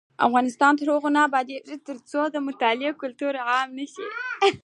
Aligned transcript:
افغانستان 0.27 0.71
تر 0.79 0.87
هغو 0.93 1.09
نه 1.17 1.21
ابادیږي، 1.27 1.75
ترڅو 1.89 2.21
د 2.33 2.37
مطالعې 2.47 2.91
کلتور 3.01 3.33
عام 3.49 3.69
نشي. 3.79 4.05